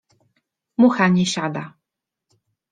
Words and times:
Mucha 0.77 1.07
nie 1.09 1.25
siada. 1.33 1.63